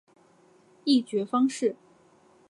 [0.83, 1.75] 议决方式